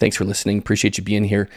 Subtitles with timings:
[0.00, 0.58] Thanks for listening.
[0.58, 1.50] Appreciate you being here.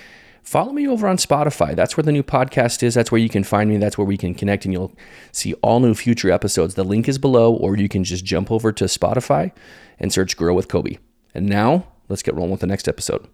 [0.43, 1.73] Follow me over on Spotify.
[1.73, 2.93] That's where the new podcast is.
[2.93, 3.77] That's where you can find me.
[3.77, 4.93] That's where we can connect and you'll
[5.31, 6.75] see all new future episodes.
[6.75, 9.53] The link is below, or you can just jump over to Spotify
[9.97, 10.99] and search Grow with Coby.
[11.33, 13.25] And now let's get rolling with the next episode.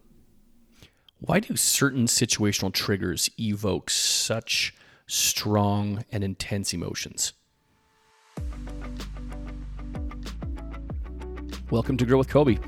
[1.17, 4.75] Why do certain situational triggers evoke such
[5.07, 7.33] strong and intense emotions?
[11.71, 12.59] Welcome to Grow with Coby.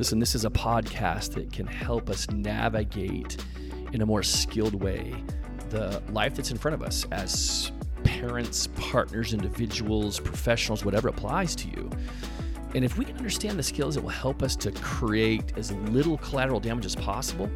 [0.00, 3.36] Listen, this is a podcast that can help us navigate
[3.92, 5.14] in a more skilled way
[5.68, 7.70] the life that's in front of us as
[8.02, 11.90] parents, partners, individuals, professionals, whatever applies to you.
[12.74, 16.16] And if we can understand the skills that will help us to create as little
[16.16, 17.50] collateral damage as possible,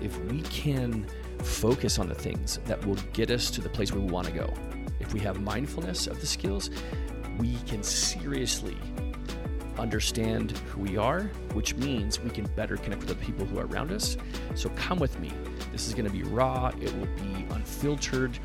[0.00, 1.08] if we can
[1.42, 4.32] focus on the things that will get us to the place where we want to
[4.32, 4.54] go,
[5.00, 6.70] if we have mindfulness of the skills,
[7.36, 8.76] we can seriously
[9.80, 13.66] understand who we are, which means we can better connect with the people who are
[13.66, 14.16] around us.
[14.54, 15.32] So come with me.
[15.72, 18.38] This is going to be raw, it will be unfiltered,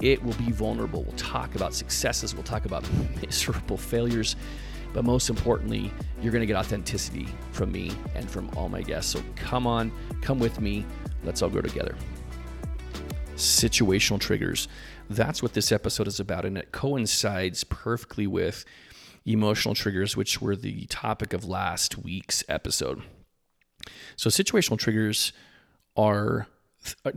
[0.00, 1.02] it will be vulnerable.
[1.02, 2.84] We'll talk about successes, we'll talk about
[3.22, 4.36] miserable failures,
[4.92, 9.12] but most importantly, you're going to get authenticity from me and from all my guests.
[9.12, 10.84] So come on, come with me.
[11.24, 11.94] Let's all grow together.
[13.36, 14.68] Situational triggers.
[15.08, 18.64] That's what this episode is about, and it coincides perfectly with
[19.24, 23.02] emotional triggers, which were the topic of last week's episode.
[24.16, 25.32] So, situational triggers
[25.96, 26.46] are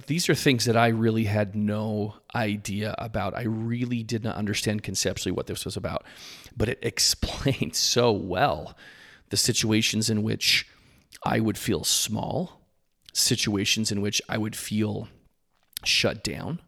[0.07, 3.33] these are things that I really had no idea about.
[3.33, 6.05] I really did not understand conceptually what this was about,
[6.55, 8.77] but it explains so well
[9.29, 10.67] the situations in which
[11.23, 12.61] I would feel small,
[13.13, 15.07] situations in which I would feel
[15.83, 16.61] shut down,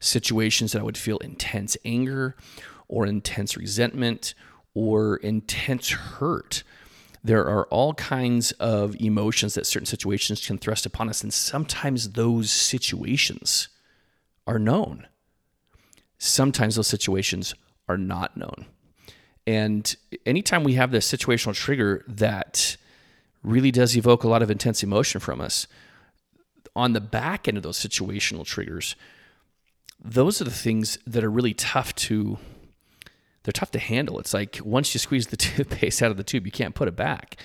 [0.00, 2.34] situations that I would feel intense anger
[2.88, 4.34] or intense resentment
[4.74, 6.62] or intense hurt.
[7.24, 12.10] There are all kinds of emotions that certain situations can thrust upon us, and sometimes
[12.10, 13.68] those situations
[14.46, 15.06] are known.
[16.18, 17.54] Sometimes those situations
[17.88, 18.66] are not known.
[19.46, 19.94] And
[20.24, 22.76] anytime we have this situational trigger that
[23.42, 25.66] really does evoke a lot of intense emotion from us,
[26.74, 28.96] on the back end of those situational triggers,
[30.02, 32.38] those are the things that are really tough to
[33.42, 34.18] they're tough to handle.
[34.18, 36.96] It's like once you squeeze the toothpaste out of the tube, you can't put it
[36.96, 37.36] back.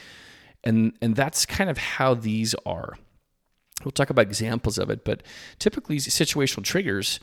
[0.64, 2.98] And and that's kind of how these are.
[3.84, 5.22] We'll talk about examples of it, but
[5.60, 7.20] typically situational triggers,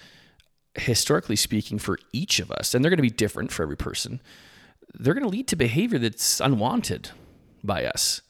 [0.74, 4.20] historically speaking, for each of us, and they're going to be different for every person,
[4.94, 7.10] they're going to lead to behavior that's unwanted
[7.64, 8.22] by us.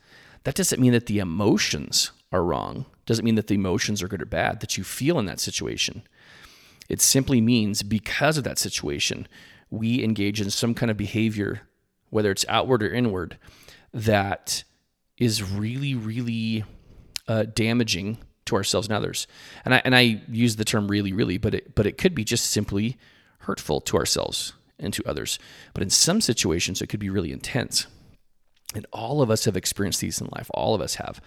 [0.45, 2.87] That doesn't mean that the emotions are wrong.
[3.07, 6.03] Doesn't mean that the emotions are good or bad that you feel in that situation.
[6.89, 9.27] It simply means because of that situation,
[9.71, 11.63] we engage in some kind of behavior,
[12.11, 13.39] whether it's outward or inward,
[13.93, 14.65] that
[15.19, 16.65] is really, really
[17.29, 19.27] uh, damaging to ourselves and others.
[19.65, 22.25] And I and I use the term really, really, but it but it could be
[22.25, 22.97] just simply
[23.41, 25.39] hurtful to ourselves and to others.
[25.73, 27.87] But in some situations, it could be really intense.
[28.75, 30.51] And all of us have experienced these in life.
[30.53, 31.21] All of us have.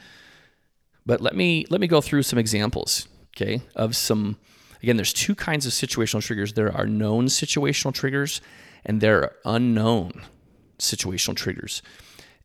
[1.05, 4.37] But let me let me go through some examples, okay, of some
[4.81, 6.53] Again, there's two kinds of situational triggers.
[6.53, 8.41] There are known situational triggers
[8.85, 10.23] and there are unknown
[10.79, 11.81] situational triggers.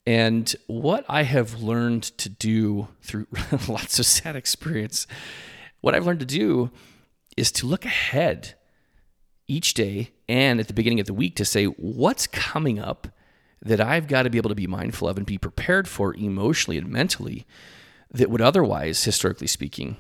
[0.07, 3.27] And what I have learned to do through
[3.69, 5.07] lots of sad experience,
[5.81, 6.71] what I've learned to do
[7.37, 8.55] is to look ahead
[9.47, 13.09] each day and at the beginning of the week to say, what's coming up
[13.61, 16.79] that I've got to be able to be mindful of and be prepared for emotionally
[16.79, 17.47] and mentally
[18.11, 19.97] that would otherwise, historically speaking,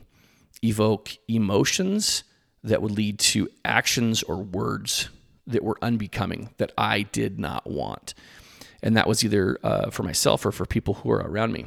[0.62, 2.25] evoke emotions
[2.65, 5.09] that would lead to actions or words
[5.47, 8.15] that were unbecoming that I did not want.
[8.83, 11.67] And that was either uh, for myself or for people who are around me.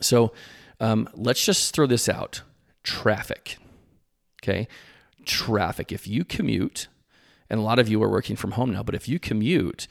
[0.00, 0.32] So
[0.78, 2.42] um, let's just throw this out
[2.82, 3.58] traffic.
[4.42, 4.68] Okay.
[5.24, 5.92] Traffic.
[5.92, 6.88] If you commute,
[7.48, 9.86] and a lot of you are working from home now, but if you commute,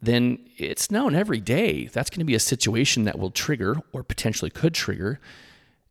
[0.00, 4.02] then it's known every day that's going to be a situation that will trigger or
[4.02, 5.20] potentially could trigger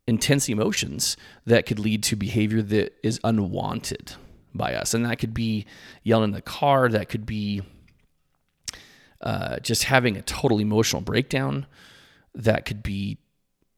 [0.06, 1.16] intense emotions
[1.46, 4.14] that could lead to behavior that is unwanted
[4.54, 4.94] by us.
[4.94, 5.66] And that could be
[6.02, 7.62] yelling in the car, that could be
[9.20, 11.66] uh, just having a total emotional breakdown,
[12.34, 13.18] that could be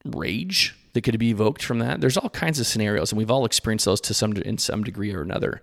[0.05, 2.01] rage that could be evoked from that.
[2.01, 5.13] There's all kinds of scenarios, and we've all experienced those to some in some degree
[5.13, 5.61] or another.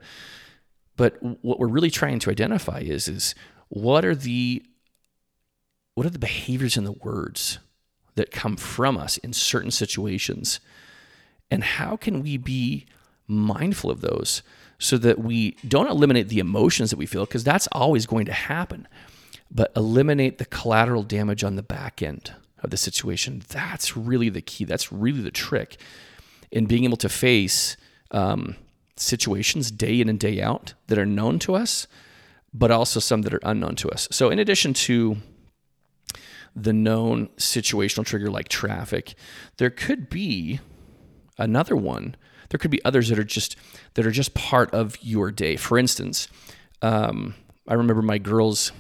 [0.97, 3.33] But what we're really trying to identify is is
[3.69, 4.63] what are the
[5.95, 7.59] what are the behaviors and the words
[8.15, 10.59] that come from us in certain situations.
[11.49, 12.85] And how can we be
[13.27, 14.41] mindful of those
[14.77, 18.33] so that we don't eliminate the emotions that we feel, because that's always going to
[18.33, 18.87] happen,
[19.49, 23.43] but eliminate the collateral damage on the back end of the situation.
[23.47, 24.65] That's really the key.
[24.65, 25.77] That's really the trick
[26.51, 27.77] in being able to face
[28.11, 28.55] um,
[28.95, 31.87] situations day in and day out that are known to us,
[32.53, 34.07] but also some that are unknown to us.
[34.11, 35.17] So, in addition to
[36.55, 39.15] the known situational trigger like traffic,
[39.57, 40.59] there could be
[41.37, 42.15] another one.
[42.49, 43.55] There could be others that are just
[43.93, 45.55] that are just part of your day.
[45.55, 46.27] For instance,
[46.81, 47.35] um,
[47.67, 48.71] I remember my girls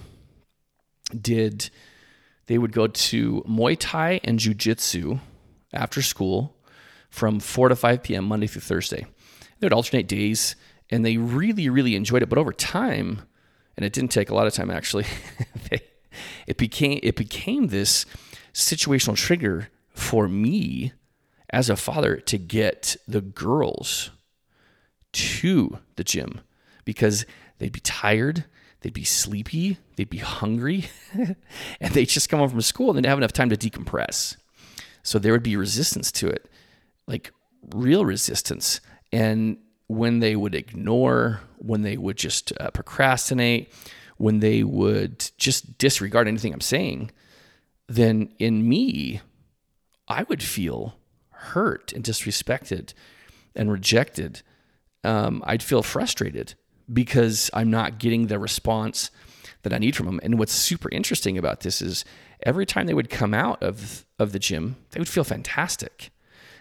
[1.19, 1.69] did
[2.47, 5.19] they would go to Muay Thai and Jiu Jitsu
[5.71, 6.57] after school
[7.09, 8.25] from 4 to 5 p.m.
[8.25, 9.05] Monday through Thursday.
[9.59, 10.55] They would alternate days
[10.89, 12.29] and they really, really enjoyed it.
[12.29, 13.21] But over time,
[13.77, 15.05] and it didn't take a lot of time actually,
[15.69, 15.81] they,
[16.47, 18.05] it became it became this
[18.53, 20.93] situational trigger for me
[21.49, 24.09] as a father to get the girls
[25.13, 26.41] to the gym
[26.85, 27.25] because
[27.59, 28.45] they'd be tired,
[28.81, 33.09] they'd be sleepy, they'd be hungry, and they'd just come home from school and they'd
[33.09, 34.37] have enough time to decompress.
[35.03, 36.49] So there would be resistance to it,
[37.07, 37.31] like
[37.73, 38.79] real resistance.
[39.11, 39.57] And
[39.87, 43.73] when they would ignore, when they would just uh, procrastinate,
[44.21, 47.11] when they would just disregard anything I'm saying,
[47.87, 49.21] then in me,
[50.07, 50.95] I would feel
[51.29, 52.93] hurt and disrespected
[53.55, 54.43] and rejected.
[55.03, 56.53] Um, I'd feel frustrated
[56.91, 59.09] because I'm not getting the response
[59.63, 60.19] that I need from them.
[60.23, 62.05] And what's super interesting about this is
[62.43, 66.11] every time they would come out of of the gym, they would feel fantastic,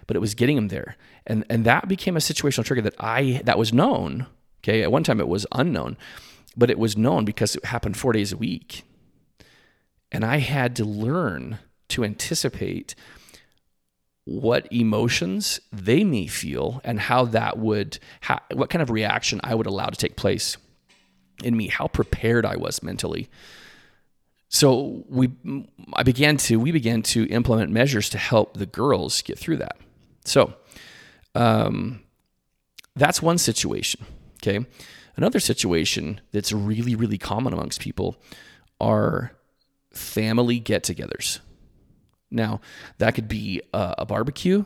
[0.06, 0.96] but it was getting them there,
[1.26, 4.26] and and that became a situational trigger that I that was known.
[4.62, 5.96] Okay, at one time it was unknown,
[6.56, 8.84] but it was known because it happened four days a week,
[10.10, 11.58] and I had to learn
[11.88, 12.94] to anticipate
[14.24, 19.54] what emotions they may feel and how that would how, what kind of reaction I
[19.54, 20.56] would allow to take place
[21.42, 23.28] in me how prepared I was mentally.
[24.48, 25.30] So we
[25.94, 29.78] I began to we began to implement measures to help the girls get through that.
[30.24, 30.54] So
[31.34, 32.00] um,
[32.94, 34.04] that's one situation
[34.42, 34.64] okay
[35.20, 38.16] another situation that's really really common amongst people
[38.80, 39.32] are
[39.92, 41.40] family get-togethers
[42.30, 42.60] now,
[42.98, 44.64] that could be a, a barbecue,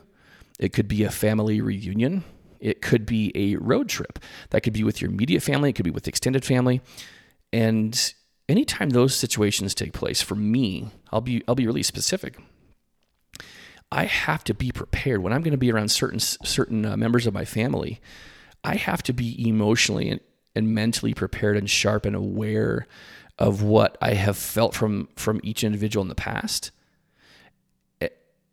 [0.59, 2.23] it could be a family reunion,
[2.59, 4.19] it could be a road trip.
[4.51, 6.81] That could be with your immediate family, it could be with extended family.
[7.51, 8.13] And
[8.47, 12.37] anytime those situations take place, for me, I'll be I'll be really specific.
[13.91, 17.25] I have to be prepared when I'm going to be around certain certain uh, members
[17.25, 17.99] of my family.
[18.63, 20.19] I have to be emotionally
[20.55, 22.87] and, mentally prepared and sharp and aware
[23.37, 26.71] of what I have felt from from each individual in the past.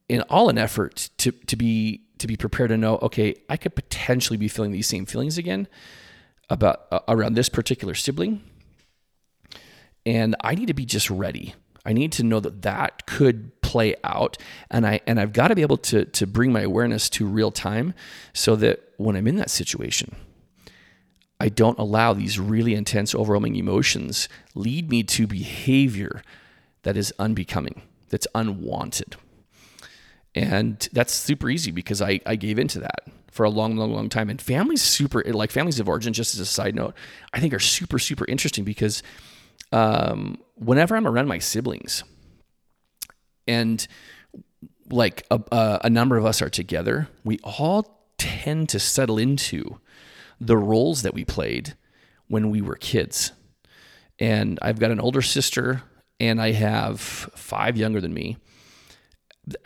[0.08, 3.74] In all an effort to to be to be prepared to know okay i could
[3.74, 5.66] potentially be feeling these same feelings again
[6.48, 8.42] about uh, around this particular sibling.
[10.06, 11.54] And i need to be just ready.
[11.84, 14.38] I need to know that that could play out.
[14.70, 17.50] And i and i've got to be able to to bring my awareness to real
[17.50, 17.94] time
[18.32, 20.14] so that when i'm in that situation
[21.42, 26.22] i don't allow these really intense overwhelming emotions lead me to behavior
[26.82, 29.16] that is unbecoming that's unwanted
[30.34, 34.08] and that's super easy because I, I gave into that for a long, long, long
[34.08, 34.30] time.
[34.30, 36.94] And families super like families of origin, just as a side note,
[37.32, 39.02] I think are super, super interesting because
[39.72, 42.04] um, whenever I'm around my siblings
[43.46, 43.86] and
[44.90, 45.40] like a,
[45.84, 49.80] a number of us are together, we all tend to settle into
[50.46, 51.74] the roles that we played
[52.26, 53.32] when we were kids.
[54.18, 55.82] And I've got an older sister
[56.18, 58.36] and I have five younger than me.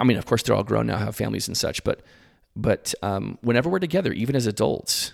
[0.00, 2.00] I mean, of course, they're all grown now, have families and such, but
[2.58, 5.12] but um, whenever we're together, even as adults,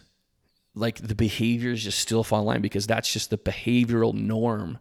[0.77, 4.79] like the behaviors just still fall in line because that's just the behavioral norm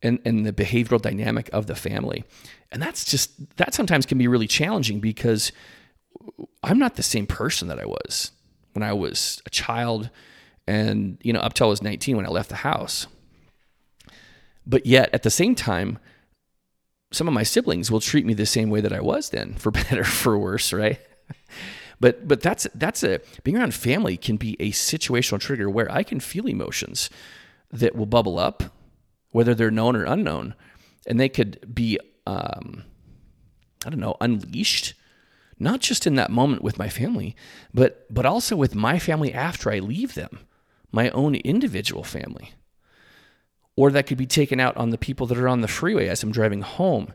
[0.00, 2.24] and and the behavioral dynamic of the family,
[2.72, 5.52] and that's just that sometimes can be really challenging because
[6.62, 8.32] I'm not the same person that I was
[8.72, 10.10] when I was a child,
[10.66, 13.06] and you know up till I was 19 when I left the house.
[14.66, 15.98] But yet at the same time,
[17.10, 19.70] some of my siblings will treat me the same way that I was then, for
[19.70, 21.00] better for worse, right?
[22.00, 26.02] but but that's that's a being around family can be a situational trigger where I
[26.02, 27.10] can feel emotions
[27.70, 28.62] that will bubble up,
[29.30, 30.54] whether they're known or unknown,
[31.06, 32.84] and they could be um,
[33.84, 34.94] I don't know unleashed,
[35.58, 37.34] not just in that moment with my family,
[37.74, 40.40] but but also with my family after I leave them,
[40.92, 42.52] my own individual family
[43.78, 46.24] or that could be taken out on the people that are on the freeway as
[46.24, 47.14] I'm driving home.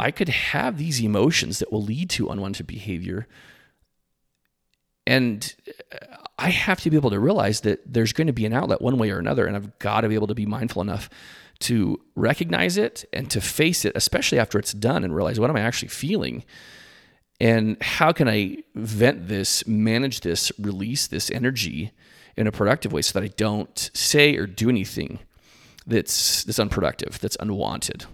[0.00, 3.28] I could have these emotions that will lead to unwanted behavior.
[5.06, 5.54] And
[6.40, 8.98] I have to be able to realize that there's going to be an outlet one
[8.98, 9.46] way or another.
[9.46, 11.08] And I've got to be able to be mindful enough
[11.60, 15.56] to recognize it and to face it, especially after it's done and realize what am
[15.56, 16.44] I actually feeling?
[17.40, 21.92] And how can I vent this, manage this, release this energy
[22.36, 25.18] in a productive way so that I don't say or do anything
[25.86, 28.06] that's that's unproductive, that's unwanted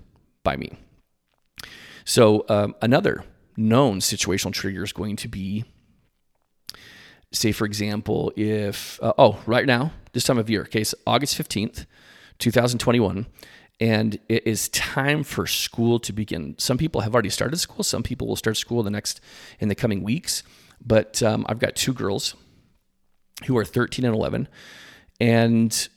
[0.42, 0.76] by me.
[2.04, 3.24] So um, another
[3.56, 5.64] known situational trigger is going to be,
[7.32, 11.86] say, for example, if uh, oh, right now, this time of year, okay, August fifteenth,
[12.38, 13.26] two thousand twenty-one,
[13.82, 16.54] and it is time for school to begin.
[16.56, 17.82] Some people have already started school.
[17.82, 19.20] Some people will start school the next
[19.58, 20.44] in the coming weeks.
[20.80, 22.36] But um, I've got two girls
[23.46, 24.46] who are thirteen and eleven,
[25.20, 25.88] and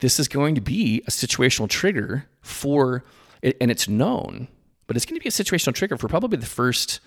[0.00, 3.04] this is going to be a situational trigger for,
[3.42, 4.48] and it's known,
[4.86, 6.98] but it's going to be a situational trigger for probably the first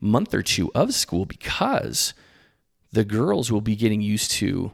[0.00, 2.12] month or two of school because
[2.92, 4.72] the girls will be getting used to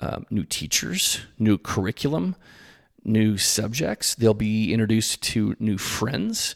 [0.00, 2.34] um, new teachers, new curriculum,
[3.04, 4.14] new subjects.
[4.14, 6.54] They'll be introduced to new friends.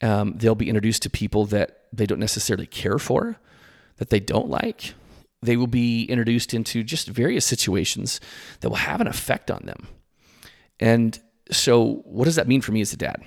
[0.00, 3.38] Um, they'll be introduced to people that they don't necessarily care for,
[3.96, 4.94] that they don't like
[5.42, 8.20] they will be introduced into just various situations
[8.60, 9.86] that will have an effect on them.
[10.80, 11.18] And
[11.50, 13.22] so what does that mean for me as a dad?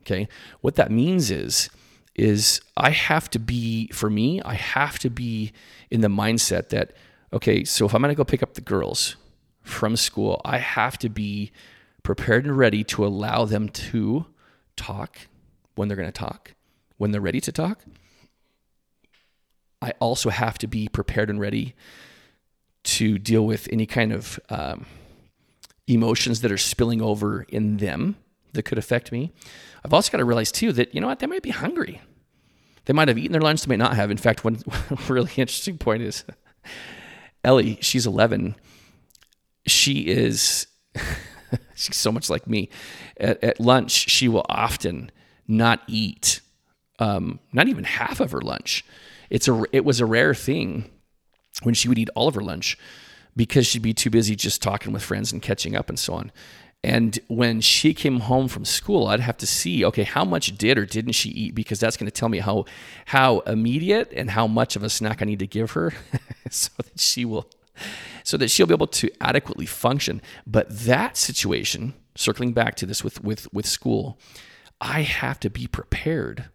[0.00, 0.28] Okay?
[0.60, 1.70] What that means is
[2.14, 5.52] is I have to be for me, I have to be
[5.90, 6.92] in the mindset that
[7.32, 9.16] okay, so if I'm going to go pick up the girls
[9.62, 11.52] from school, I have to be
[12.02, 14.26] prepared and ready to allow them to
[14.76, 15.28] talk
[15.74, 16.54] when they're going to talk,
[16.96, 17.84] when they're ready to talk,
[19.80, 21.74] I also have to be prepared and ready
[22.84, 24.86] to deal with any kind of um,
[25.86, 28.16] emotions that are spilling over in them
[28.52, 29.32] that could affect me.
[29.84, 32.00] I've also got to realize too that you know what they might be hungry.
[32.84, 33.62] They might have eaten their lunch.
[33.62, 34.10] They might not have.
[34.10, 34.58] In fact, one
[35.08, 36.24] really interesting point is
[37.44, 37.78] Ellie.
[37.80, 38.56] She's 11.
[39.66, 40.66] She is
[41.82, 42.68] she's so much like me.
[43.18, 45.10] At, at lunch, she will often
[45.46, 46.40] not eat,
[46.98, 48.84] um, not even half of her lunch
[49.32, 50.84] it's a it was a rare thing
[51.62, 52.76] when she would eat all of her lunch
[53.34, 56.30] because she'd be too busy just talking with friends and catching up and so on.
[56.84, 60.76] And when she came home from school, I'd have to see, okay, how much did
[60.76, 61.54] or didn't she eat?
[61.54, 62.66] Because that's going to tell me how
[63.06, 65.94] how immediate and how much of a snack I need to give her,
[66.50, 67.48] so that she will,
[68.24, 70.20] so that she'll be able to adequately function.
[70.46, 74.18] But that situation, circling back to this with with with school,
[74.80, 76.46] I have to be prepared,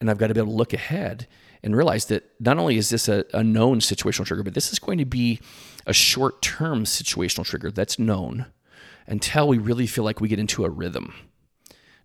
[0.00, 1.26] and I've got to be able to look ahead
[1.62, 4.78] and realize that not only is this a, a known situational trigger, but this is
[4.78, 5.40] going to be
[5.86, 8.46] a short term situational trigger that's known
[9.06, 11.14] until we really feel like we get into a rhythm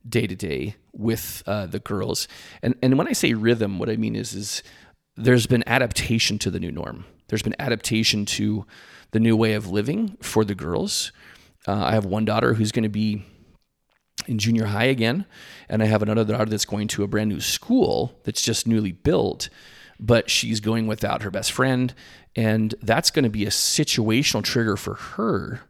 [0.07, 2.27] day to day with uh, the girls.
[2.61, 4.63] And, and when I say rhythm, what I mean is, is
[5.15, 7.05] there's been adaptation to the new norm.
[7.29, 8.65] There's been adaptation to
[9.11, 11.11] the new way of living for the girls.
[11.67, 13.23] Uh, I have one daughter who's going to be
[14.27, 15.25] in junior high again,
[15.69, 18.91] and I have another daughter that's going to a brand new school that's just newly
[18.91, 19.49] built,
[19.99, 21.93] but she's going without her best friend,
[22.35, 25.61] and that's going to be a situational trigger for her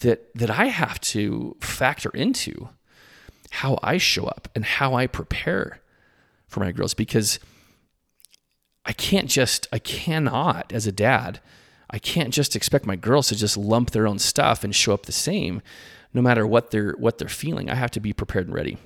[0.00, 2.68] that that I have to factor into
[3.50, 5.80] how I show up and how I prepare
[6.48, 7.38] for my girls because
[8.84, 11.40] I can't just I cannot as a dad
[11.92, 15.04] I can't just expect my girls to just lump their own stuff and show up
[15.06, 15.60] the same
[16.14, 17.70] no matter what they're what they're feeling.
[17.70, 18.78] I have to be prepared and ready.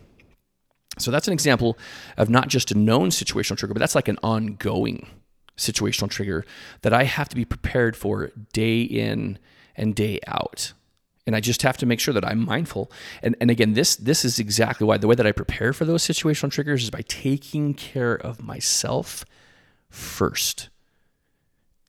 [0.99, 1.79] So that's an example
[2.17, 5.07] of not just a known situational trigger, but that's like an ongoing
[5.57, 6.45] situational trigger
[6.83, 9.39] that I have to be prepared for day in
[9.77, 10.73] and day out.
[11.27, 12.91] And I just have to make sure that I'm mindful.
[13.23, 16.03] And, and again, this this is exactly why the way that I prepare for those
[16.03, 19.25] situational triggers is by taking care of myself
[19.97, 20.69] first.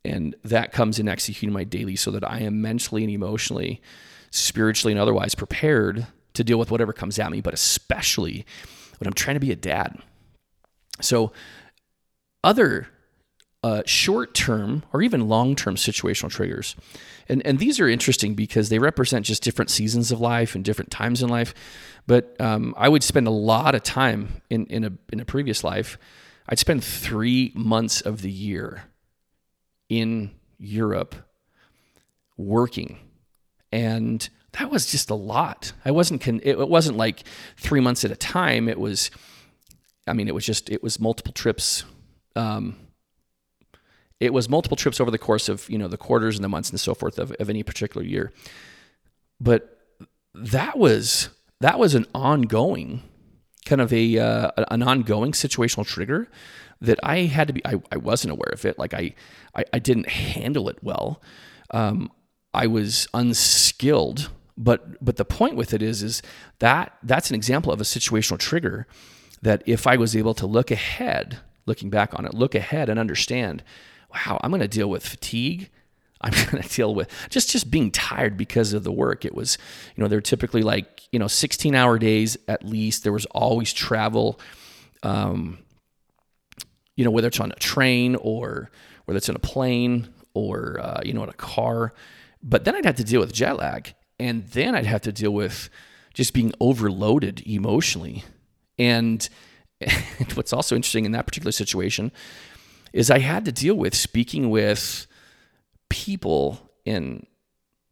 [0.03, 3.81] And that comes in executing my daily so that I am mentally and emotionally
[4.31, 8.45] spiritually and otherwise prepared to deal with whatever comes at me, but especially
[8.99, 9.99] when I'm trying to be a dad.
[11.01, 11.31] So,
[12.43, 12.87] other
[13.63, 16.75] uh, short term or even long term situational triggers.
[17.27, 20.91] And, and these are interesting because they represent just different seasons of life and different
[20.91, 21.53] times in life.
[22.05, 25.63] But um, I would spend a lot of time in, in, a, in a previous
[25.63, 25.97] life.
[26.47, 28.83] I'd spend three months of the year
[29.89, 31.15] in Europe
[32.37, 32.99] working
[33.71, 35.73] and that was just a lot.
[35.85, 37.23] I wasn't con- it wasn't like
[37.57, 38.69] 3 months at a time.
[38.69, 39.11] It was
[40.07, 41.83] I mean, it was just it was multiple trips
[42.37, 42.75] um,
[44.19, 46.69] it was multiple trips over the course of, you know, the quarters and the months
[46.69, 48.31] and so forth of, of any particular year.
[49.39, 49.77] But
[50.33, 53.03] that was that was an ongoing
[53.67, 56.27] kind of a uh, an ongoing situational trigger
[56.81, 59.13] that I had to be I, I wasn't aware of it like I
[59.55, 61.21] I, I didn't handle it well
[61.71, 62.11] um,
[62.53, 66.21] I was unskilled But but the point with it is is
[66.59, 68.87] that that's an example of a situational trigger
[69.41, 72.99] that if I was able to look ahead, looking back on it, look ahead and
[72.99, 73.63] understand,
[74.13, 75.69] wow, I'm going to deal with fatigue.
[76.21, 79.25] I'm going to deal with just just being tired because of the work.
[79.25, 79.57] It was,
[79.95, 83.03] you know, they're typically like you know 16 hour days at least.
[83.03, 84.39] There was always travel,
[85.03, 85.59] um,
[86.95, 88.71] you know, whether it's on a train or
[89.05, 91.93] whether it's in a plane or uh, you know in a car.
[92.43, 95.31] But then I'd have to deal with jet lag, and then I'd have to deal
[95.31, 95.69] with
[96.17, 98.23] just being overloaded emotionally.
[98.79, 99.27] And,
[99.81, 102.11] and what's also interesting in that particular situation
[102.91, 105.05] is I had to deal with speaking with
[105.89, 107.25] people in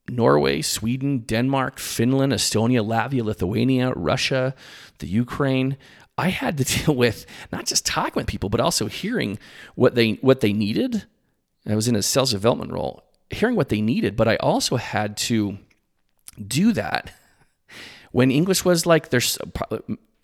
[0.10, 4.54] Norway, Sweden, Denmark, Finland, Estonia, Latvia, Lithuania, Russia,
[5.00, 5.78] the Ukraine.
[6.18, 9.40] I had to deal with not just talking with people, but also hearing
[9.75, 11.06] what they what they needed.
[11.68, 15.18] I was in a sales development role, hearing what they needed, but I also had
[15.18, 15.58] to
[16.48, 17.12] do that
[18.12, 19.38] when English was like there's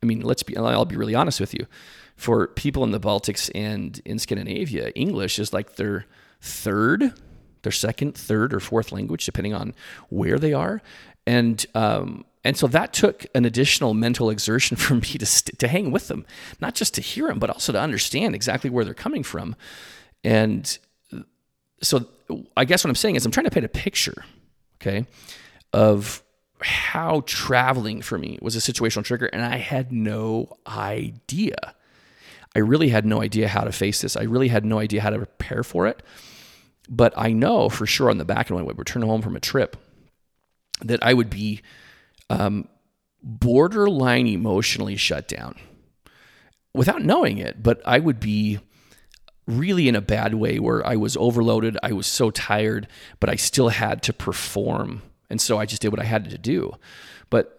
[0.01, 1.67] I mean, let's be I'll be really honest with you.
[2.15, 6.05] For people in the Baltics and in Scandinavia, English is like their
[6.39, 7.13] third,
[7.63, 9.73] their second, third, or fourth language, depending on
[10.09, 10.81] where they are.
[11.27, 15.67] And um, and so that took an additional mental exertion for me to st- to
[15.67, 16.25] hang with them,
[16.59, 19.55] not just to hear them, but also to understand exactly where they're coming from.
[20.23, 20.77] And
[21.81, 22.07] so
[22.55, 24.23] I guess what I'm saying is I'm trying to paint a picture,
[24.81, 25.05] okay,
[25.73, 26.23] of
[26.61, 31.75] how traveling for me was a situational trigger, and I had no idea.
[32.55, 34.15] I really had no idea how to face this.
[34.15, 36.03] I really had no idea how to prepare for it.
[36.91, 39.39] But I know for sure on the back end when we return home from a
[39.39, 39.77] trip
[40.81, 41.61] that I would be
[42.29, 42.67] um,
[43.23, 45.55] borderline emotionally shut down
[46.73, 47.63] without knowing it.
[47.63, 48.59] But I would be
[49.47, 51.77] really in a bad way where I was overloaded.
[51.81, 52.87] I was so tired,
[53.19, 56.37] but I still had to perform and so I just did what I had to
[56.37, 56.73] do.
[57.29, 57.57] But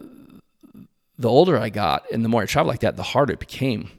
[1.18, 3.90] the older I got and the more I traveled like that, the harder it became.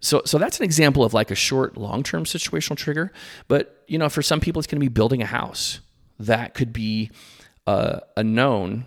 [0.00, 3.12] So, so that's an example of like a short, long-term situational trigger.
[3.48, 5.80] But you know, for some people, it's going to be building a house.
[6.18, 7.10] That could be
[7.66, 8.86] uh, a known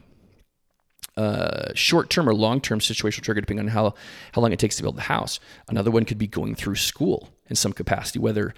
[1.15, 3.93] uh, short-term or long-term situational trigger, depending on how
[4.33, 5.39] how long it takes to build the house.
[5.69, 8.53] Another one could be going through school in some capacity, whether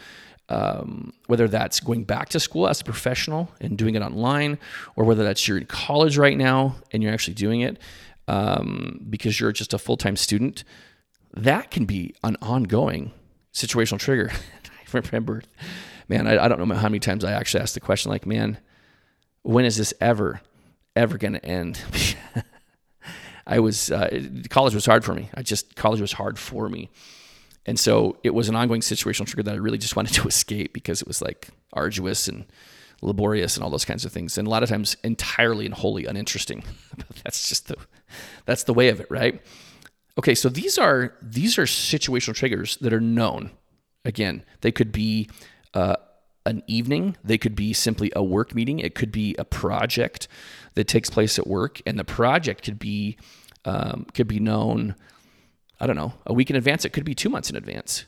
[0.50, 4.58] um, whether that's going back to school as a professional and doing it online,
[4.96, 7.80] or whether that's you're in college right now and you're actually doing it
[8.28, 10.64] um, because you're just a full time student,
[11.36, 13.12] that can be an ongoing
[13.54, 14.32] situational trigger.
[14.94, 15.44] I remember,
[16.08, 18.58] man, I, I don't know how many times I actually asked the question, like, man,
[19.42, 20.42] when is this ever,
[20.96, 21.82] ever going to end?
[23.48, 25.30] I was, uh, college was hard for me.
[25.34, 26.90] I just, college was hard for me.
[27.66, 30.74] And so it was an ongoing situational trigger that I really just wanted to escape
[30.74, 32.46] because it was like arduous and
[33.02, 34.38] laborious and all those kinds of things.
[34.38, 36.64] And a lot of times entirely and wholly uninteresting.
[37.24, 37.76] that's just the
[38.46, 39.42] that's the way of it, right?
[40.18, 43.52] Okay, so these are these are situational triggers that are known.
[44.06, 45.30] Again, they could be
[45.74, 45.96] uh,
[46.46, 47.18] an evening.
[47.24, 48.80] They could be simply a work meeting.
[48.80, 50.28] It could be a project
[50.76, 53.18] that takes place at work, and the project could be
[53.66, 54.96] um, could be known
[55.80, 56.86] I don't know, a week in advance.
[56.86, 58.06] It could be two months in advance.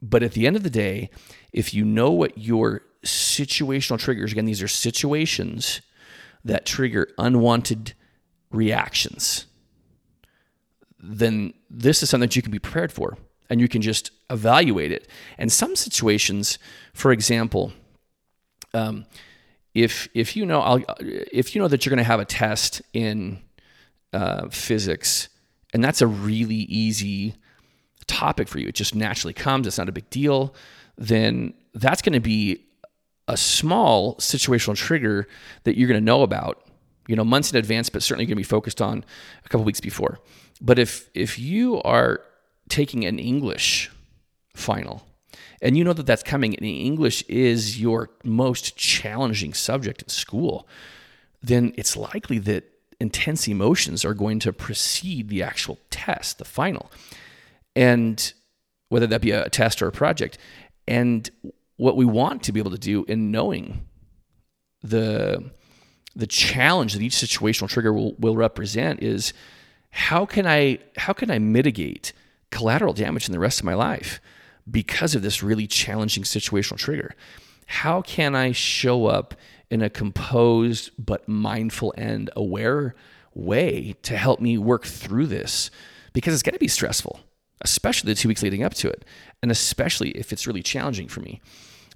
[0.00, 1.10] But at the end of the day,
[1.52, 5.80] if you know what your situational triggers, again, these are situations
[6.44, 7.94] that trigger unwanted
[8.50, 9.46] reactions,
[11.02, 13.18] then this is something that you can be prepared for
[13.50, 15.08] and you can just evaluate it.
[15.36, 16.58] And some situations,
[16.94, 17.72] for example,
[18.72, 19.04] um,
[19.74, 22.82] if if you know I'll, if you know that you're going to have a test
[22.92, 23.40] in
[24.12, 25.28] uh, physics
[25.72, 27.34] and that's a really easy
[28.06, 28.68] topic for you.
[28.68, 30.54] It just naturally comes, it's not a big deal.
[30.98, 32.66] Then that's going to be
[33.28, 35.26] a small situational trigger
[35.64, 36.66] that you're going to know about,
[37.06, 39.04] you know, months in advance, but certainly going to be focused on
[39.44, 40.18] a couple weeks before.
[40.62, 42.20] But if if you are
[42.68, 43.90] taking an English
[44.54, 45.04] final
[45.60, 50.66] and you know that that's coming and English is your most challenging subject in school,
[51.42, 52.64] then it's likely that
[53.00, 56.90] intense emotions are going to precede the actual test, the final.
[57.74, 58.32] And
[58.88, 60.36] whether that be a test or a project.
[60.86, 61.28] And
[61.76, 63.86] what we want to be able to do in knowing
[64.82, 65.50] the
[66.14, 69.32] the challenge that each situational trigger will, will represent is
[69.92, 72.12] how can I how can I mitigate
[72.50, 74.20] collateral damage in the rest of my life
[74.68, 77.14] because of this really challenging situational trigger?
[77.66, 79.34] How can I show up
[79.70, 82.94] in a composed but mindful and aware
[83.34, 85.70] way to help me work through this
[86.12, 87.20] because it's going to be stressful,
[87.60, 89.04] especially the two weeks leading up to it,
[89.42, 91.40] and especially if it's really challenging for me.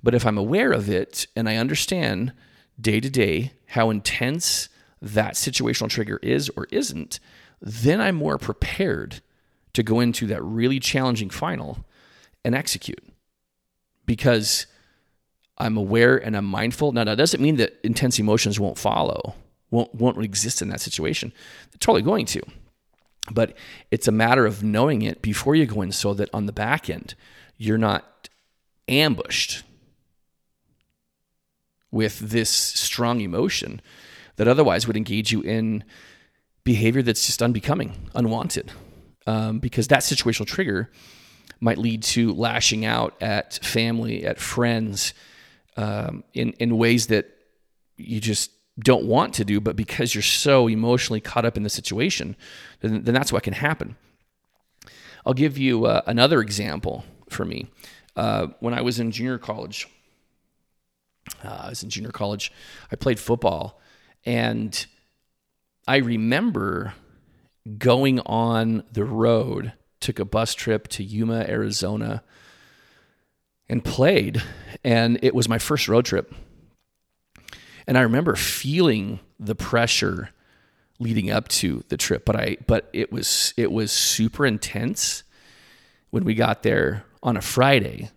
[0.02, 2.32] But if I'm aware of it and I understand
[2.78, 4.68] day to day how intense
[5.00, 7.20] that situational trigger is or isn't,
[7.60, 9.20] then I'm more prepared
[9.72, 11.84] to go into that really challenging final
[12.44, 13.02] and execute
[14.06, 14.66] because
[15.58, 16.92] I'm aware and I'm mindful.
[16.92, 19.34] Now, that doesn't mean that intense emotions won't follow,
[19.70, 21.32] won't, won't exist in that situation.
[21.70, 22.42] They're totally going to.
[23.30, 23.56] But
[23.90, 26.88] it's a matter of knowing it before you go in so that on the back
[26.88, 27.14] end,
[27.56, 28.28] you're not
[28.88, 29.64] ambushed
[31.90, 33.80] with this strong emotion
[34.36, 35.82] that otherwise would engage you in
[36.66, 38.72] behavior that's just unbecoming, unwanted.
[39.26, 40.90] Um, because that situational trigger
[41.60, 45.14] might lead to lashing out at family, at friends,
[45.76, 47.26] um, in in ways that
[47.96, 51.70] you just don't want to do, but because you're so emotionally caught up in the
[51.70, 52.36] situation,
[52.80, 53.96] then, then that's what can happen.
[55.24, 57.68] I'll give you uh, another example for me.
[58.14, 59.88] Uh, when I was in junior college,
[61.42, 62.52] uh, I was in junior college,
[62.92, 63.80] I played football,
[64.26, 64.86] and
[65.86, 66.94] I remember
[67.78, 72.22] going on the road, took a bus trip to Yuma, Arizona,
[73.68, 74.42] and played.
[74.84, 76.34] And it was my first road trip.
[77.86, 80.30] And I remember feeling the pressure
[80.98, 85.22] leading up to the trip, but I but it was it was super intense
[86.10, 88.10] when we got there on a Friday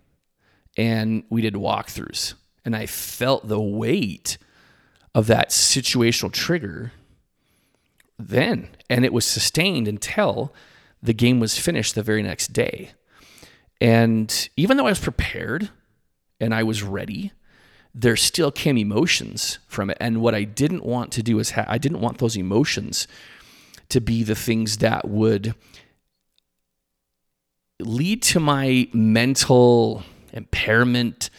[0.76, 4.38] and we did walkthroughs and I felt the weight
[5.14, 6.92] of that situational trigger
[8.28, 10.52] then and it was sustained until
[11.02, 12.90] the game was finished the very next day.
[13.80, 15.70] And even though I was prepared
[16.40, 17.32] and I was ready,
[17.94, 19.96] there still came emotions from it.
[20.00, 23.08] And what I didn't want to do is ha- I didn't want those emotions
[23.88, 25.54] to be the things that would
[27.80, 31.30] lead to my mental impairment,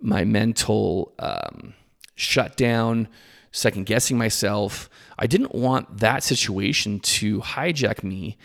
[0.00, 1.74] my mental um,
[2.14, 3.08] shutdown,
[3.56, 4.90] second guessing myself.
[5.18, 8.36] I didn't want that situation to hijack me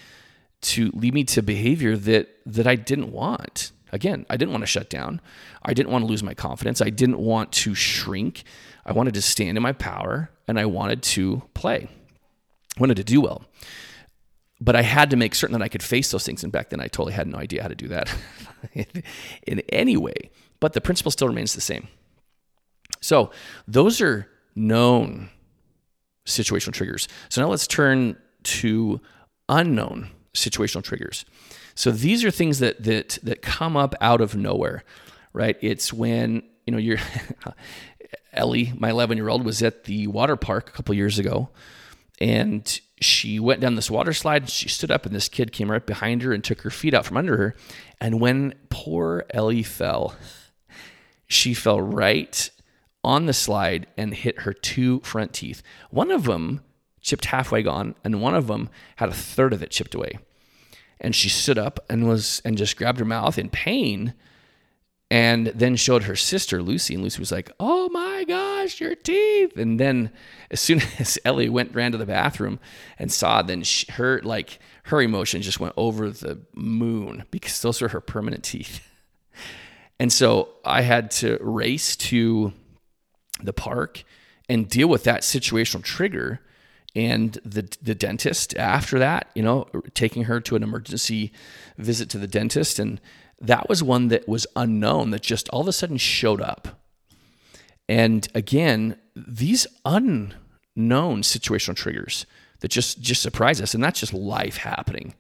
[0.62, 3.71] to lead me to behavior that that I didn't want.
[3.91, 5.19] Again, I didn't want to shut down.
[5.63, 6.82] I didn't want to lose my confidence.
[6.82, 8.43] I didn't want to shrink.
[8.86, 11.89] I wanted to stand in my power and I wanted to play.
[12.78, 13.43] I wanted to do well.
[14.62, 16.43] But I had to make certain that I could face those things.
[16.43, 18.15] And back then, I totally had no idea how to do that
[19.47, 20.30] in any way.
[20.60, 21.88] But the principle still remains the same.
[23.02, 23.32] So,
[23.67, 25.30] those are known
[26.26, 27.08] situational triggers.
[27.30, 29.02] So, now let's turn to
[29.50, 31.26] unknown situational triggers.
[31.76, 34.84] So these are things that that that come up out of nowhere,
[35.34, 35.58] right?
[35.62, 37.00] It's when you know you're
[38.34, 41.50] Ellie, my 11 year old, was at the water park a couple years ago,
[42.20, 44.50] and she went down this water slide.
[44.50, 47.06] She stood up, and this kid came right behind her and took her feet out
[47.06, 47.56] from under her.
[48.00, 50.16] And when poor Ellie fell,
[51.28, 52.50] she fell right
[53.04, 55.64] on the slide and hit her two front teeth.
[55.90, 56.62] One of them
[57.02, 60.20] chipped halfway gone, and one of them had a third of it chipped away.
[61.00, 64.14] And she stood up and was and just grabbed her mouth in pain,
[65.10, 69.58] and then showed her sister Lucy, and Lucy was like, "Oh my gosh, your teeth!"
[69.58, 70.12] And then
[70.52, 72.60] as soon as Ellie went ran to the bathroom
[73.00, 77.82] and saw, then she, her like her emotion just went over the moon because those
[77.82, 78.88] are her permanent teeth.
[80.00, 82.54] And so I had to race to
[83.44, 84.04] the park
[84.50, 86.42] and deal with that situational trigger
[86.96, 91.32] and the the dentist after that, you know, taking her to an emergency
[91.78, 93.00] visit to the dentist and
[93.40, 96.80] that was one that was unknown that just all of a sudden showed up.
[97.90, 100.36] And again, these unknown
[101.24, 102.26] situational triggers
[102.60, 105.16] that just just surprise us and that's just life happening.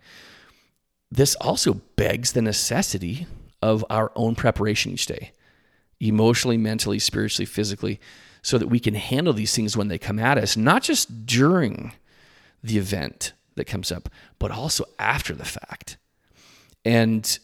[1.09, 3.27] This also begs the necessity
[3.61, 5.31] of our own preparation each day.
[6.01, 7.99] Emotionally, mentally, spiritually, physically
[8.41, 11.93] so that we can handle these things when they come at us, not just during
[12.63, 14.09] the event that comes up,
[14.39, 15.97] but also after the fact.
[16.83, 17.37] And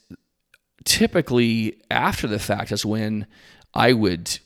[0.86, 3.28] typically, after the fact is when
[3.74, 4.40] I would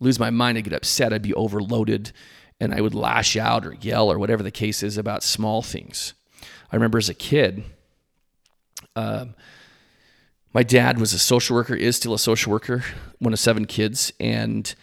[0.00, 2.12] lose my mind, I'd get upset, I'd be overloaded,
[2.58, 6.14] and I would lash out or yell or whatever the case is about small things.
[6.70, 7.64] I remember as a kid,
[8.96, 9.34] um,
[10.52, 12.84] my dad was a social worker, is still a social worker,
[13.18, 14.74] one of seven kids, and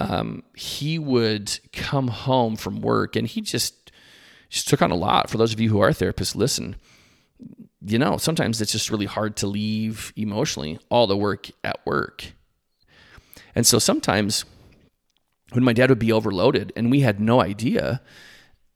[0.00, 3.92] um, he would come home from work and he just,
[4.48, 5.30] just took on a lot.
[5.30, 6.76] For those of you who are therapists, listen,
[7.84, 12.32] you know, sometimes it's just really hard to leave emotionally all the work at work.
[13.54, 14.44] And so sometimes
[15.52, 18.00] when my dad would be overloaded and we had no idea,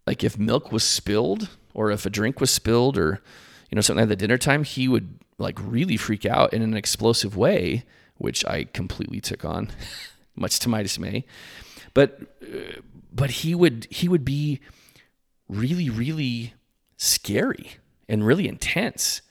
[0.07, 3.21] like if milk was spilled or if a drink was spilled or,
[3.71, 6.75] you know, something at the dinner time, he would like really freak out in an
[6.75, 7.85] explosive way,
[8.17, 9.71] which I completely took on.
[10.37, 11.25] much to my dismay.
[11.95, 12.81] But uh,
[13.13, 14.61] but he would he would be
[15.49, 16.55] really really
[16.97, 17.73] scary
[18.09, 19.23] and really intense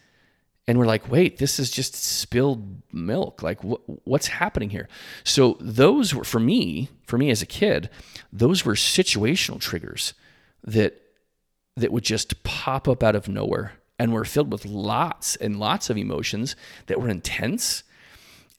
[0.67, 4.87] and we're like wait this is just spilled milk like wh- what's happening here
[5.23, 7.89] so those were for me for me as a kid
[8.31, 10.13] those were situational triggers
[10.63, 11.01] that
[11.75, 15.91] that would just pop up out of nowhere and were filled with lots and lots
[15.91, 16.55] of emotions
[16.87, 17.83] that were intense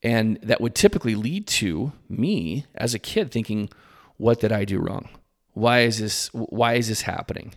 [0.00, 3.68] and that would typically lead to me as a kid thinking
[4.18, 5.08] what did i do wrong?
[5.54, 7.54] Why is this why is this happening?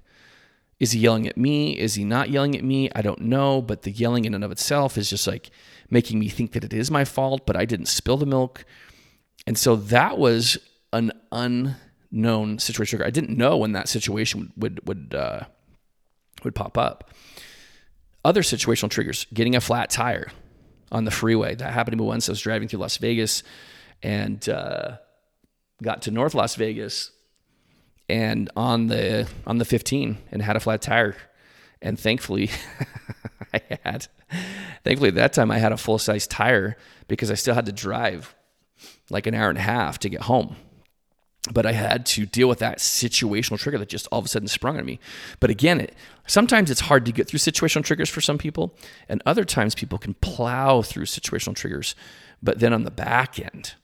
[0.80, 1.78] Is he yelling at me?
[1.78, 2.89] Is he not yelling at me?
[2.95, 5.52] I don't know but the yelling in and of itself is just like
[5.91, 8.65] making me think that it is my fault but i didn't spill the milk.
[9.45, 10.58] And so that was
[10.91, 15.41] an unknown situation i didn't know when that situation would would uh,
[16.43, 17.12] would pop up
[18.26, 20.28] other situational triggers getting a flat tire
[20.92, 21.56] on the freeway.
[21.56, 22.28] That happened to me once.
[22.28, 23.44] I was driving through las vegas
[24.04, 24.98] and uh,
[25.82, 27.12] got to north las vegas
[28.10, 31.16] and on the on the 15 and had a flat tire.
[31.82, 32.50] And thankfully
[33.54, 34.08] i had
[34.84, 37.72] thankfully at that time i had a full size tire because i still had to
[37.72, 38.36] drive
[39.10, 40.56] like an hour and a half to get home
[41.54, 44.48] but i had to deal with that situational trigger that just all of a sudden
[44.48, 45.00] sprung on me
[45.40, 45.94] but again it
[46.28, 48.76] sometimes it's hard to get through situational triggers for some people
[49.08, 51.96] and other times people can plow through situational triggers
[52.42, 53.76] but then on the back end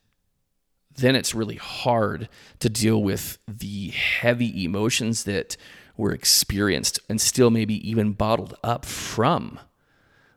[0.96, 2.28] then it's really hard
[2.60, 5.56] to deal with the heavy emotions that
[5.98, 9.60] were experienced and still maybe even bottled up from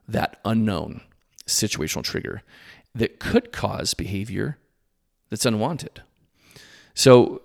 [0.06, 1.00] that unknown
[1.46, 2.42] situational trigger
[2.94, 4.58] that could cause behavior
[5.30, 6.02] that's unwanted.
[6.94, 7.42] So,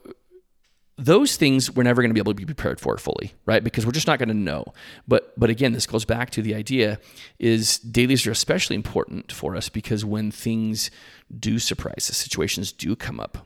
[1.00, 3.64] those things we're never going to be able to be prepared for fully, right?
[3.64, 4.66] Because we're just not going to know.
[5.08, 7.00] But but again, this goes back to the idea
[7.40, 10.92] is dailies are especially important for us because when things
[11.40, 13.46] do surprise us, situations do come up,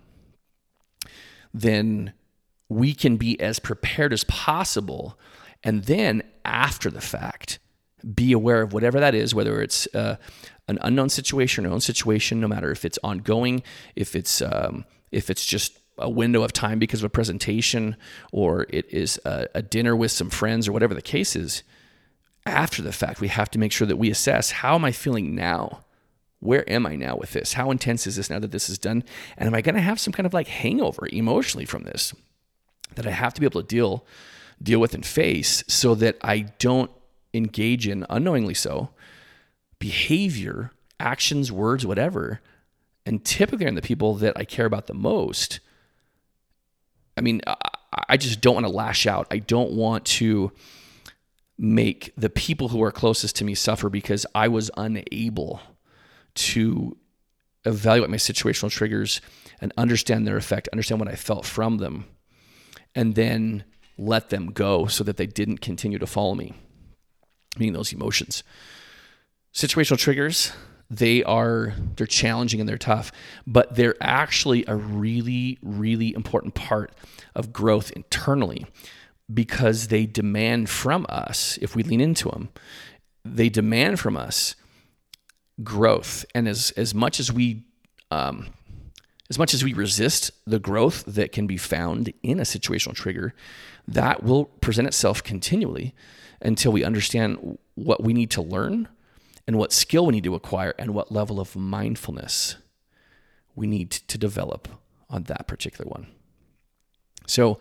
[1.53, 2.13] then
[2.69, 5.19] we can be as prepared as possible
[5.63, 7.59] and then after the fact
[8.15, 10.15] be aware of whatever that is whether it's uh,
[10.67, 13.61] an unknown situation or own situation no matter if it's ongoing
[13.95, 17.95] if it's um, if it's just a window of time because of a presentation
[18.31, 21.63] or it is a, a dinner with some friends or whatever the case is,
[22.45, 25.35] after the fact, we have to make sure that we assess how am I feeling
[25.35, 25.85] now?
[26.39, 27.53] Where am I now with this?
[27.53, 29.03] How intense is this now that this is done?
[29.37, 32.13] And am I going to have some kind of like hangover emotionally from this
[32.95, 34.05] that I have to be able to deal
[34.61, 36.91] deal with and face so that I don't
[37.33, 38.89] engage in unknowingly so
[39.79, 42.39] behavior, actions, words, whatever.
[43.05, 45.59] And typically in the people that I care about the most
[47.17, 47.41] I mean,
[48.09, 49.27] I just don't want to lash out.
[49.31, 50.51] I don't want to
[51.57, 55.61] make the people who are closest to me suffer because I was unable
[56.35, 56.97] to
[57.65, 59.21] evaluate my situational triggers
[59.61, 62.05] and understand their effect, understand what I felt from them,
[62.95, 63.63] and then
[63.97, 66.53] let them go so that they didn't continue to follow me,
[67.57, 68.43] meaning those emotions.
[69.53, 70.51] Situational triggers,
[70.95, 73.11] they are they're challenging and they're tough
[73.47, 76.91] but they're actually a really really important part
[77.35, 78.65] of growth internally
[79.33, 82.49] because they demand from us if we lean into them
[83.25, 84.55] they demand from us
[85.61, 86.25] growth.
[86.33, 87.63] And as as much as we
[88.09, 88.47] um,
[89.29, 93.33] as much as we resist the growth that can be found in a situational trigger
[93.87, 95.93] that will present itself continually
[96.41, 98.87] until we understand what we need to learn
[99.47, 102.55] and what skill we need to acquire and what level of mindfulness
[103.55, 104.67] we need to develop
[105.09, 106.07] on that particular one.
[107.27, 107.59] So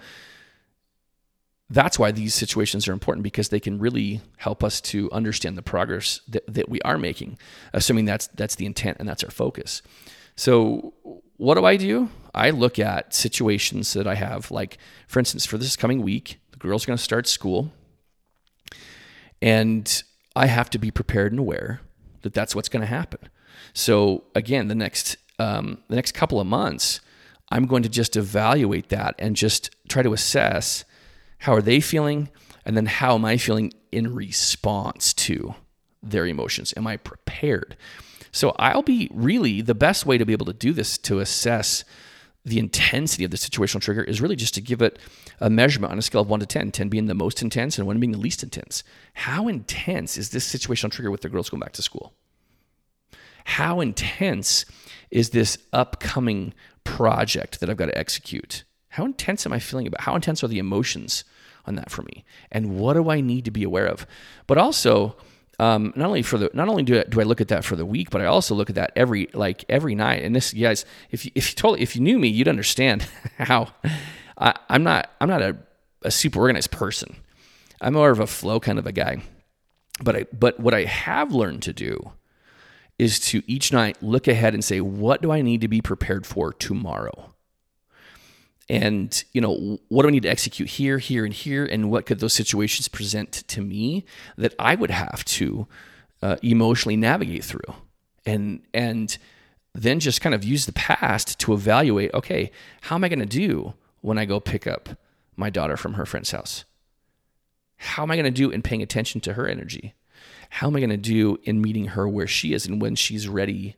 [1.68, 5.62] that's why these situations are important because they can really help us to understand the
[5.62, 7.38] progress that, that we are making,
[7.72, 9.82] assuming that's that's the intent and that's our focus.
[10.36, 10.94] So
[11.36, 12.10] what do I do?
[12.34, 16.58] I look at situations that I have, like for instance, for this coming week, the
[16.58, 17.72] girl's are going to start school,
[19.40, 20.02] and
[20.34, 21.80] I have to be prepared and aware
[22.22, 23.28] that that's what's going to happen.
[23.72, 27.00] So again, the next um, the next couple of months,
[27.50, 30.84] I'm going to just evaluate that and just try to assess
[31.38, 32.28] how are they feeling,
[32.64, 35.54] and then how am I feeling in response to
[36.02, 36.72] their emotions?
[36.76, 37.76] Am I prepared?
[38.30, 41.84] So I'll be really the best way to be able to do this to assess
[42.44, 44.98] the intensity of the situational trigger is really just to give it
[45.40, 47.86] a measurement on a scale of 1 to 10, 10 being the most intense and
[47.86, 48.82] 1 being the least intense.
[49.14, 52.14] How intense is this situational trigger with the girls going back to school?
[53.44, 54.64] How intense
[55.10, 58.64] is this upcoming project that I've got to execute?
[58.88, 60.02] How intense am I feeling about?
[60.02, 61.24] How intense are the emotions
[61.64, 62.24] on that for me?
[62.50, 64.06] And what do I need to be aware of?
[64.46, 65.16] But also,
[65.62, 67.76] um, not only for the not only do I, do I look at that for
[67.76, 70.24] the week, but I also look at that every like every night.
[70.24, 73.06] And this, guys, if you, if you told if you knew me, you'd understand
[73.38, 73.68] how
[74.36, 75.56] I, I'm not I'm not a,
[76.02, 77.14] a super organized person.
[77.80, 79.22] I'm more of a flow kind of a guy.
[80.02, 82.10] But I but what I have learned to do
[82.98, 86.26] is to each night look ahead and say, what do I need to be prepared
[86.26, 87.31] for tomorrow?
[88.68, 91.64] And, you know, what do I need to execute here, here, and here?
[91.64, 94.04] And what could those situations present to me
[94.36, 95.66] that I would have to
[96.22, 97.74] uh, emotionally navigate through?
[98.24, 99.16] And, and,
[99.74, 102.50] then just kind of use the past to evaluate okay,
[102.82, 104.90] how am I going to do when I go pick up
[105.36, 106.64] my daughter from her friend's house?
[107.76, 109.94] How am I going to do in paying attention to her energy?
[110.50, 113.28] How am I going to do in meeting her where she is and when she's
[113.28, 113.76] ready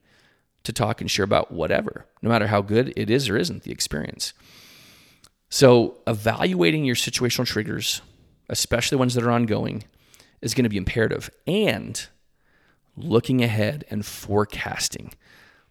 [0.65, 3.71] to talk and share about whatever, no matter how good it is or isn't the
[3.71, 4.33] experience?
[5.55, 8.03] So, evaluating your situational triggers,
[8.49, 9.85] especially ones that are ongoing,
[10.43, 11.31] is going to be imperative.
[11.47, 12.05] And
[12.97, 15.13] looking ahead and forecasting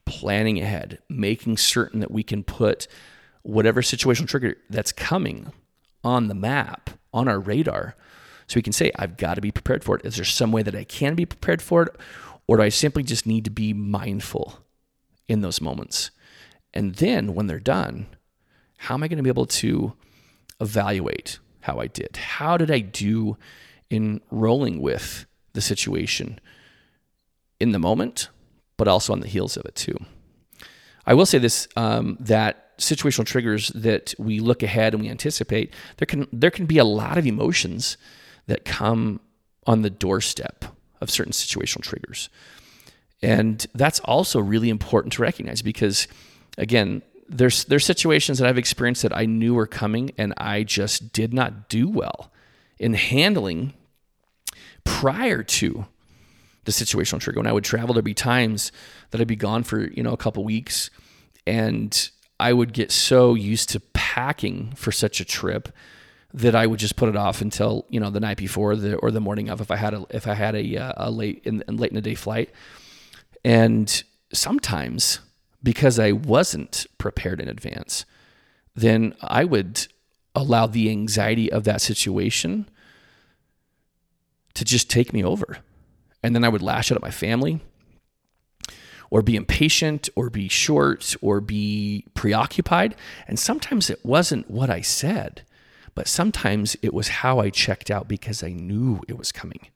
[0.05, 2.87] planning ahead, making certain that we can put
[3.41, 5.51] whatever situational trigger that's coming
[6.01, 7.97] on the map, on our radar,
[8.47, 10.05] so we can say, I've got to be prepared for it.
[10.05, 11.95] Is there some way that I can be prepared for it?
[12.47, 14.59] Or do I simply just need to be mindful
[15.27, 16.09] in those moments?
[16.73, 18.07] And then when they're done,
[18.83, 19.93] how am I going to be able to
[20.59, 22.17] evaluate how I did?
[22.17, 23.37] How did I do
[23.89, 26.39] in rolling with the situation
[27.59, 28.29] in the moment?
[28.77, 29.97] but also on the heels of it too.
[31.05, 35.73] I will say this um, that situational triggers that we look ahead and we anticipate,
[35.97, 37.97] there can there can be a lot of emotions
[38.47, 39.19] that come
[39.65, 40.65] on the doorstep
[41.01, 42.29] of certain situational triggers.
[43.21, 46.07] And that's also really important to recognize because
[46.57, 47.01] again,
[47.33, 51.33] there's there's situations that I've experienced that I knew were coming and I just did
[51.33, 52.31] not do well
[52.77, 53.73] in handling
[54.83, 55.85] prior to
[56.65, 57.39] the situational trigger.
[57.39, 58.71] When I would travel, there'd be times
[59.11, 60.89] that I'd be gone for, you know, a couple weeks
[61.45, 65.69] and I would get so used to packing for such a trip
[66.33, 69.11] that I would just put it off until, you know, the night before the, or
[69.11, 71.63] the morning of if I had a, if I had a, uh, a late in,
[71.67, 72.49] late in the day flight.
[73.45, 75.19] And sometimes
[75.63, 78.05] because I wasn't prepared in advance,
[78.75, 79.87] then I would
[80.35, 82.69] allow the anxiety of that situation
[84.55, 85.59] to just take me over
[86.21, 87.61] and then I would lash out at my family
[89.09, 92.95] or be impatient or be short or be preoccupied.
[93.27, 95.43] And sometimes it wasn't what I said,
[95.93, 99.67] but sometimes it was how I checked out because I knew it was coming.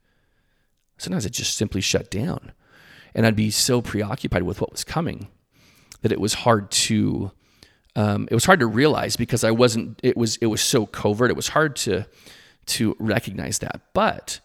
[0.97, 2.51] Sometimes it just simply shut down.
[3.13, 5.27] And I'd be so preoccupied with what was coming
[6.07, 7.31] that it was hard to
[7.95, 11.31] um, it was hard to realize because I wasn't it was it was so covert.
[11.31, 12.05] It was hard to
[12.67, 13.81] to recognize that.
[13.93, 14.39] But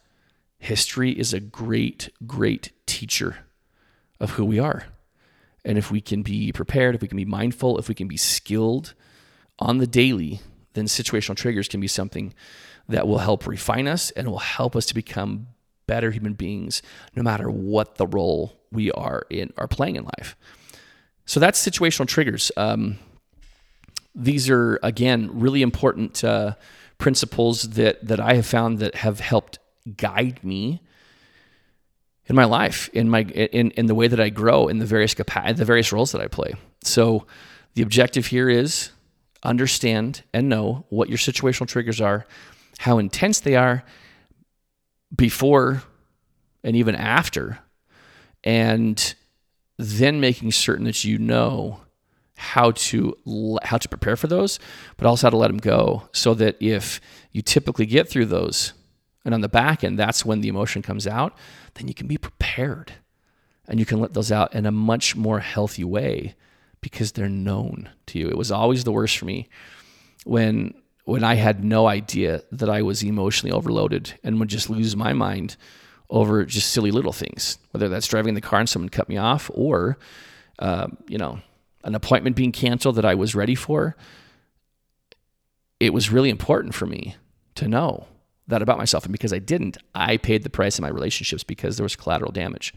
[0.59, 3.39] history is a great, great teacher
[4.19, 4.87] of who we are.
[5.65, 8.17] And if we can be prepared, if we can be mindful, if we can be
[8.17, 8.95] skilled
[9.59, 10.41] on the daily,
[10.73, 12.33] then situational triggers can be something
[12.89, 15.49] that will help refine us and will help us to become
[15.87, 16.81] better human beings
[17.15, 20.37] no matter what the role we are in are playing in life.
[21.33, 22.53] So that's situational triggers.
[22.59, 22.99] Um,
[24.15, 26.57] these are again really important uh,
[26.99, 29.59] principles that that I have found that have helped
[29.97, 30.83] guide me
[32.27, 35.15] in my life, in my in in the way that I grow, in the various
[35.15, 36.53] capa- the various roles that I play.
[36.83, 37.27] So
[37.77, 38.91] the objective here is
[39.43, 42.27] understand and know what your situational triggers are,
[42.77, 43.85] how intense they are
[45.17, 45.83] before
[46.63, 47.59] and even after,
[48.45, 49.15] and
[49.83, 51.81] then making certain that you know
[52.37, 53.17] how to
[53.63, 54.59] how to prepare for those,
[54.97, 58.73] but also how to let them go, so that if you typically get through those
[59.25, 61.37] and on the back end, that's when the emotion comes out,
[61.75, 62.95] then you can be prepared
[63.69, 66.35] and you can let those out in a much more healthy way
[66.81, 68.29] because they're known to you.
[68.29, 69.49] It was always the worst for me
[70.25, 74.97] when when I had no idea that I was emotionally overloaded and would just lose
[74.97, 75.57] my mind
[76.13, 79.51] over just silly little things, whether that's driving the car and someone cut me off
[79.55, 79.99] or,
[80.59, 81.41] uh, you know,
[81.85, 83.97] an appointment being canceled that I was ready for.
[85.81, 87.17] It was really important for me
[87.57, 88.07] to know
[88.47, 89.05] that about myself.
[89.05, 92.31] And because I didn't, I paid the price in my relationships because there was collateral
[92.31, 92.75] damage.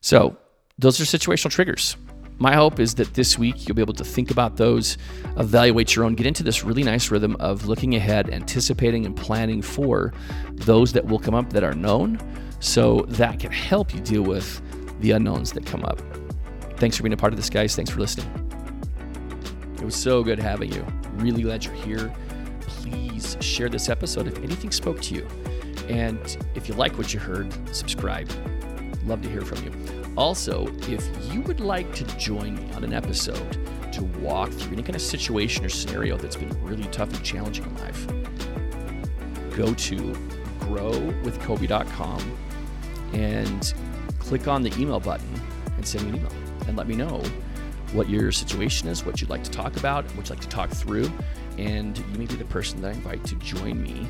[0.00, 0.36] So,
[0.78, 1.96] those are situational triggers.
[2.38, 4.98] My hope is that this week you'll be able to think about those,
[5.38, 9.62] evaluate your own, get into this really nice rhythm of looking ahead, anticipating, and planning
[9.62, 10.12] for
[10.52, 12.18] those that will come up that are known.
[12.60, 14.60] So that can help you deal with
[15.00, 16.00] the unknowns that come up.
[16.78, 17.74] Thanks for being a part of this, guys.
[17.74, 18.30] Thanks for listening.
[19.76, 20.86] It was so good having you.
[21.14, 22.12] Really glad you're here
[23.16, 25.26] please share this episode if anything spoke to you.
[25.88, 28.30] And if you like what you heard, subscribe.
[29.04, 29.95] Love to hear from you.
[30.16, 33.58] Also, if you would like to join me on an episode
[33.92, 37.64] to walk through any kind of situation or scenario that's been really tough and challenging
[37.64, 38.06] in life,
[39.54, 39.96] go to
[40.60, 42.38] growwithcoby.com
[43.12, 43.74] and
[44.18, 45.28] click on the email button
[45.76, 46.32] and send me an email
[46.66, 47.22] and let me know
[47.92, 50.70] what your situation is, what you'd like to talk about, what you'd like to talk
[50.70, 51.10] through,
[51.58, 54.06] and you may be the person that I invite to join me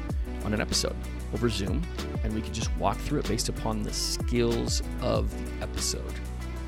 [0.46, 0.96] on an episode
[1.34, 1.82] over Zoom,
[2.24, 6.14] and we can just walk through it based upon the skills of the episode.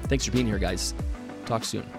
[0.04, 0.94] Thanks for being here, guys.
[1.46, 1.97] Talk soon.